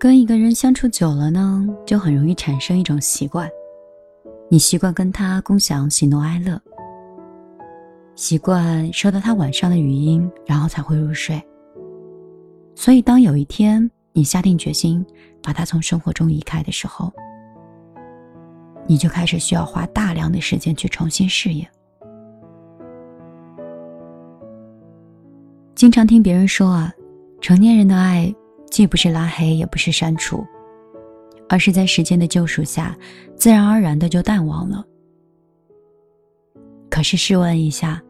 [0.00, 3.46] 跟一个人相处久了呢，就很容易产生一种习惯，
[4.48, 6.58] 你习惯跟他共享喜怒哀乐，
[8.14, 11.38] 习惯收到他晚上的语音，然后才会入睡。
[12.74, 15.04] 所以，当有一天你下定决心
[15.42, 17.12] 把他从生活中移开的时候，
[18.86, 21.62] 你就开始需要花大量的时间去重新适应。
[25.74, 26.90] 经常听别人说啊，
[27.42, 28.34] 成年人的爱。
[28.70, 30.46] 既不是拉黑，也不是删除，
[31.48, 32.96] 而是在时间的救赎下，
[33.36, 34.84] 自然而然的就淡忘了。
[36.88, 38.00] 可是试问一下，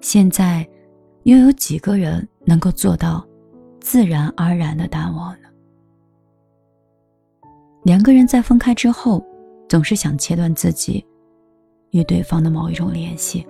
[0.00, 0.66] 现在
[1.24, 3.26] 又有几个人能够做到
[3.80, 5.48] 自然而然的淡忘呢？
[7.82, 9.24] 两个人在分开之后，
[9.68, 11.04] 总是想切断自己
[11.90, 13.46] 与对方的某一种联系，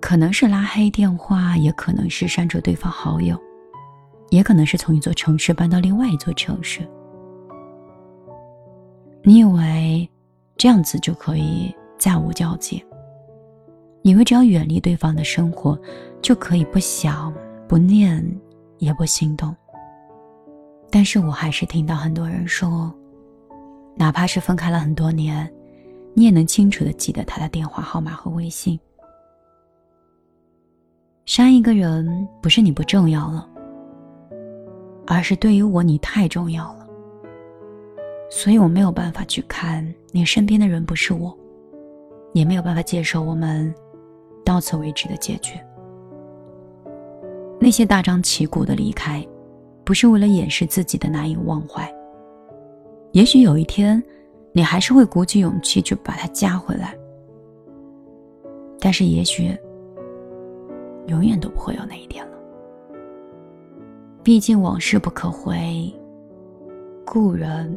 [0.00, 3.40] 可能是拉黑电话，也可能是删除对方好友。
[4.32, 6.80] 也可能是从一座城市搬到另外一座城市。
[9.22, 10.08] 你以为
[10.56, 12.82] 这样子就可以再无交集？
[14.00, 15.78] 以为只要远离对方的生活，
[16.22, 17.30] 就可以不想、
[17.68, 18.26] 不念、
[18.78, 19.54] 也不心动？
[20.90, 22.90] 但是我还是听到很多人说，
[23.96, 25.46] 哪怕是分开了很多年，
[26.14, 28.80] 你也能清楚的记得他的电话号码和微信。
[31.26, 33.46] 删一个人，不是你不重要了。
[35.12, 36.86] 而是对于我，你太重要了，
[38.30, 41.36] 所以我没有办法去看你身边的人不是我，
[42.32, 43.72] 也没有办法接受我们
[44.42, 45.52] 到此为止的结局。
[47.60, 49.22] 那些大张旗鼓的离开，
[49.84, 51.86] 不是为了掩饰自己的难以忘怀。
[53.12, 54.02] 也许有一天，
[54.52, 56.96] 你还是会鼓起勇气去把它加回来，
[58.80, 59.54] 但是也许
[61.08, 62.31] 永远都不会有那一天了。
[64.24, 65.92] 毕竟往事不可回，
[67.04, 67.76] 故人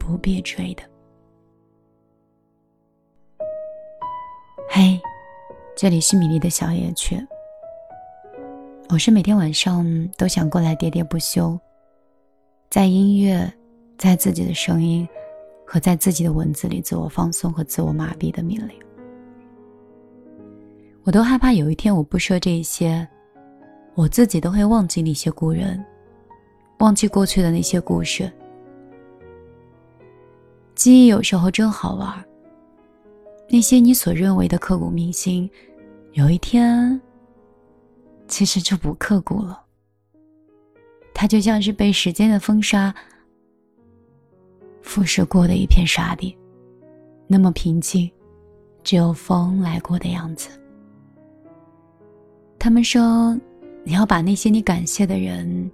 [0.00, 0.82] 不必追的。
[4.68, 5.00] 嘿，
[5.76, 7.24] 这里是米粒的小野雀。
[8.88, 9.86] 我是每天晚上
[10.18, 11.56] 都想过来喋喋不休，
[12.68, 13.48] 在音乐，
[13.96, 15.08] 在自己的声音
[15.64, 18.74] 和在自己的文字里自我放松和自我麻痹的米粒。
[21.04, 23.08] 我都害怕有一天我不说这些。
[23.94, 25.82] 我自己都会忘记那些故人，
[26.78, 28.30] 忘记过去的那些故事。
[30.74, 32.24] 记忆有时候真好玩。
[33.48, 35.48] 那些你所认为的刻骨铭心，
[36.12, 37.00] 有一天，
[38.26, 39.62] 其实就不刻骨了。
[41.14, 42.92] 它就像是被时间的风沙
[44.82, 46.36] 腐蚀过的一片沙地，
[47.28, 48.10] 那么平静，
[48.82, 50.48] 只有风来过的样子。
[52.58, 53.38] 他们说。
[53.84, 55.70] 你要把那些你感谢的人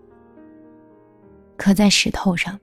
[1.56, 2.58] 刻在石头上，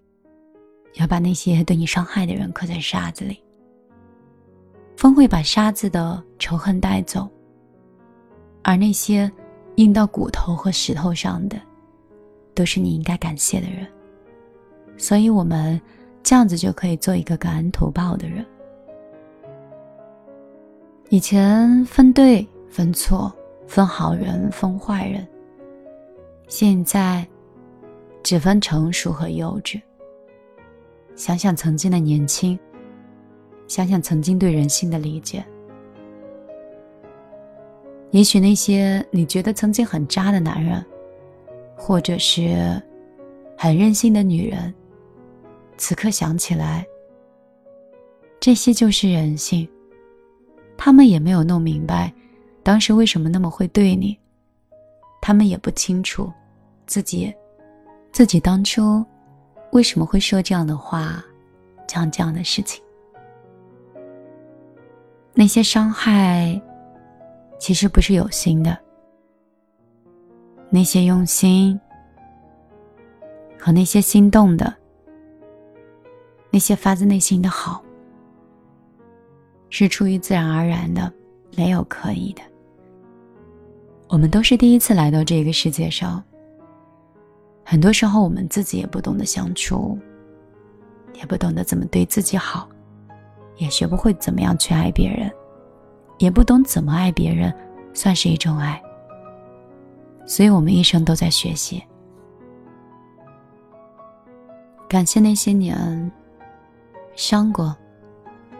[0.96, 3.42] 要把那些对你伤害的人刻在沙子里。
[4.98, 7.30] 风会把沙子的仇恨带走，
[8.62, 9.32] 而那些
[9.76, 11.58] 印到骨头和石头上的，
[12.54, 13.88] 都是你应该感谢的人。
[14.98, 15.80] 所以，我们
[16.24, 18.46] 这样子就可以做一个感恩图报的人。
[21.10, 23.34] 以前分对分错，
[23.66, 25.26] 分好人分坏人。
[26.48, 27.28] 现在，
[28.24, 29.82] 只分成熟和幼稚。
[31.16, 32.58] 想想曾经的年轻，
[33.68, 35.46] 想想曾经对人性的理解。
[38.12, 40.84] 也许那些你觉得曾经很渣的男人，
[41.76, 42.82] 或者是
[43.58, 44.74] 很任性的女人，
[45.76, 46.86] 此刻想起来，
[48.40, 49.68] 这些就是人性。
[50.78, 52.14] 他们也没有弄明白，
[52.64, 54.18] 当时为什么那么会对你。
[55.28, 56.32] 他们也不清楚，
[56.86, 57.36] 自己，
[58.14, 59.06] 自己当初
[59.74, 61.22] 为什么会说这样的话，
[61.86, 62.82] 讲这样的事情。
[65.34, 66.58] 那些伤害，
[67.60, 68.78] 其实不是有心的。
[70.70, 71.78] 那些用心，
[73.60, 74.74] 和那些心动的，
[76.50, 77.84] 那些发自内心的好，
[79.70, 81.12] 是出于自然而然的，
[81.58, 82.42] 没有刻意的。
[84.08, 86.24] 我们都是第一次来到这个世界上。
[87.64, 90.00] 很多时候，我们自己也不懂得相处，
[91.14, 92.70] 也不懂得怎么对自己好，
[93.58, 95.30] 也学不会怎么样去爱别人，
[96.20, 97.54] 也不懂怎么爱别人
[97.94, 98.82] 算是一种爱。
[100.26, 101.84] 所以，我们一生都在学习。
[104.88, 106.10] 感谢那些年
[107.16, 107.76] 伤过、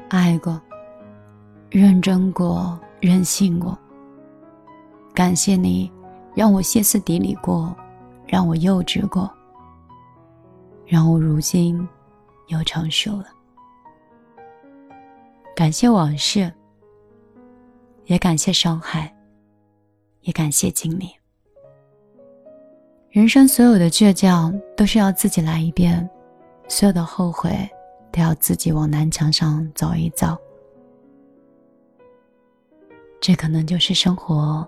[0.10, 0.62] 爱过、
[1.70, 3.78] 认真过、任性过。
[5.18, 5.92] 感谢你，
[6.36, 7.76] 让我歇斯底里过，
[8.28, 9.28] 让我幼稚过，
[10.86, 11.76] 让我如今
[12.50, 13.26] 又成熟了。
[15.56, 16.54] 感谢往事，
[18.06, 19.12] 也感谢伤害，
[20.22, 21.10] 也感谢经历。
[23.10, 26.08] 人生所有的倔强都是要自己来一遍，
[26.68, 27.68] 所有的后悔
[28.12, 30.38] 都要自己往南墙上走一走。
[33.20, 34.64] 这可能就是生活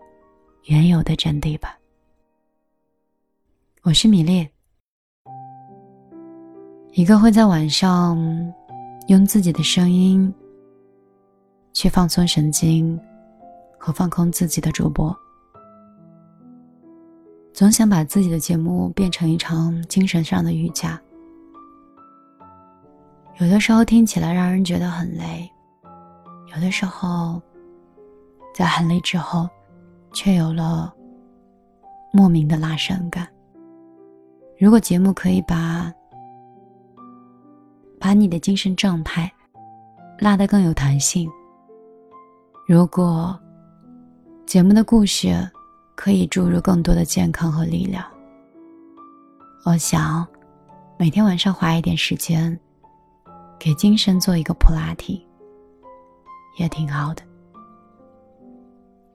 [0.70, 1.76] 原有的真谛吧。
[3.82, 4.48] 我是米粒，
[6.92, 8.16] 一个会在晚上
[9.08, 10.32] 用自己的声音
[11.74, 13.00] 去放松神经
[13.80, 15.12] 和放空自己的主播。
[17.52, 21.02] 总想把自己的节目变成一场精神上的瑜伽，
[23.40, 25.50] 有的时候听起来让人觉得很累，
[26.54, 27.42] 有的时候
[28.54, 29.50] 在很累之后，
[30.12, 30.94] 却有了
[32.12, 33.28] 莫名的拉伸感。
[34.58, 35.94] 如果节目可以把
[38.00, 39.32] 把你的精神状态
[40.20, 41.30] 拉得更有弹性，
[42.68, 43.40] 如果
[44.46, 45.50] 节目的故事。
[46.02, 48.02] 可以注入更多的健康和力量。
[49.66, 50.26] 我想，
[50.98, 52.58] 每天晚上花一点时间，
[53.60, 55.28] 给精神做一个普拉提，
[56.58, 57.29] 也挺好的。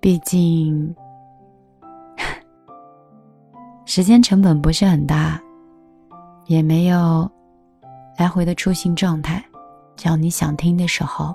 [0.05, 0.95] 毕竟，
[3.87, 5.41] 时间成本不是很大，
[6.45, 7.27] 也没有
[8.19, 9.43] 来回的出行状态，
[9.97, 11.35] 只要你想听的时候，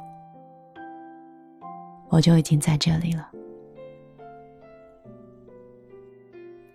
[2.10, 3.27] 我就已经在这里了。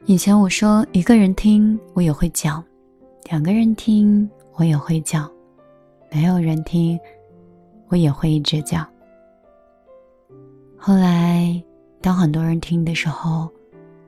[0.06, 2.60] 以前我说一个人听我也会讲，
[3.30, 5.30] 两个人听我也会讲，
[6.10, 6.98] 没有人听
[7.86, 8.84] 我也会一直讲。
[10.76, 11.62] 后来
[12.04, 13.50] 当很多人听的时候，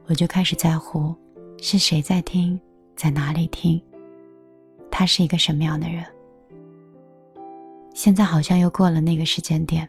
[0.05, 1.15] 我就开始在乎
[1.57, 2.61] 是谁在听，
[2.95, 3.83] 在哪里听，
[4.91, 6.05] 他是一个什么样的人。
[7.95, 9.89] 现在好像又过了那个时间点。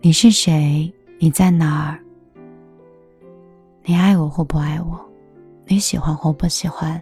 [0.00, 0.92] 你是谁？
[1.20, 2.02] 你在哪儿？
[3.84, 5.00] 你爱我或不爱我，
[5.64, 7.00] 你喜欢或不喜欢，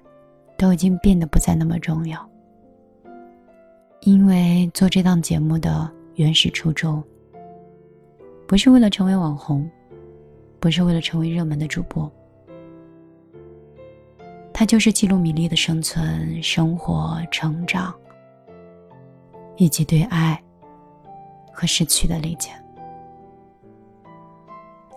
[0.59, 2.29] 都已经变得不再那么重要。
[4.03, 7.03] 因为做这档节目的原始初衷，
[8.49, 9.71] 不是为了成为网红，
[10.59, 12.11] 不是为了成为热门的主播，
[14.55, 17.95] 它就是记录米粒的生存、生活、成长，
[19.59, 20.43] 以及对爱
[21.53, 22.51] 和失去的理解。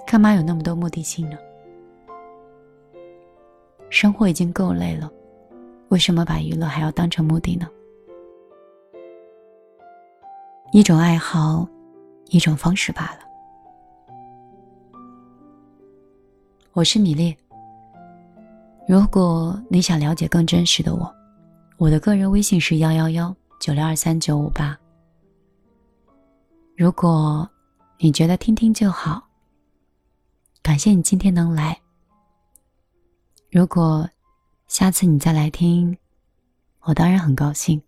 [0.08, 1.38] 干嘛有那么多目的性呢？
[3.90, 5.12] 生活已经够累了，
[5.90, 7.70] 为什么把娱乐还要当成目的呢？
[10.72, 11.68] 一种爱好，
[12.30, 13.28] 一种方式罢了。
[16.74, 17.36] 我是米粒。
[18.88, 21.14] 如果你想了解更真实的我，
[21.78, 24.78] 我的个人微信是幺幺幺九六二三九五八。
[26.78, 27.50] 如果
[28.00, 29.22] 你觉得听听就好，
[30.62, 31.78] 感谢你今天能来。
[33.50, 34.10] 如果
[34.70, 35.98] 下次你再来听，
[36.84, 37.82] 我当然很高兴。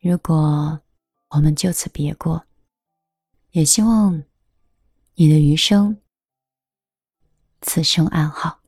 [0.00, 0.80] 如果
[1.30, 2.40] 我们就此别过，
[3.50, 4.22] 也希望
[5.16, 5.96] 你的余生
[7.66, 8.60] 此生安好。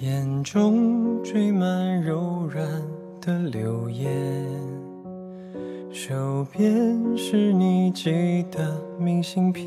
[0.00, 2.64] 眼中缀满柔软
[3.20, 4.08] 的流言，
[6.10, 9.64] 手边是你寄的明信片。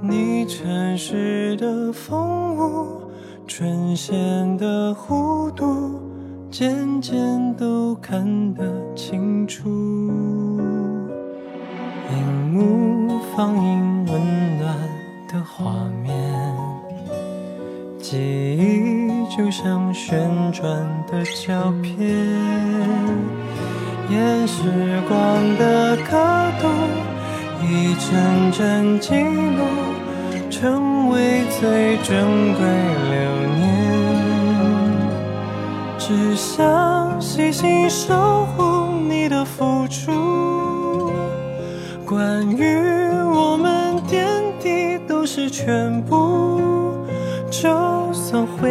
[0.00, 3.10] 你城市的风物，
[3.44, 6.00] 唇线的弧度，
[6.48, 9.68] 渐渐都看得清楚。
[12.12, 14.78] 荧幕放映温暖
[15.26, 16.14] 的画面。
[17.98, 20.64] 记忆就像旋转
[21.10, 21.98] 的胶片，
[24.10, 24.62] 沿时
[25.08, 26.16] 光的刻
[26.60, 26.68] 度，
[27.64, 29.64] 一帧帧记录，
[30.50, 32.60] 成为最珍贵
[33.10, 33.14] 留
[33.56, 33.62] 念。
[35.98, 41.10] 只想细心守护你的付出，
[42.04, 42.62] 关于
[43.32, 44.26] 我们点
[44.60, 46.60] 滴都是全部。
[47.50, 47.70] 就
[48.12, 48.68] 算回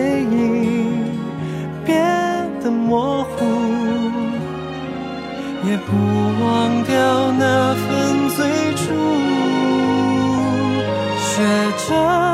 [6.41, 8.93] 忘掉那份最初
[11.19, 12.32] 学着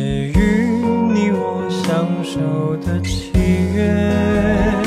[0.00, 0.66] 写与
[1.12, 2.40] 你，我相守
[2.78, 3.30] 的契
[3.74, 4.79] 约。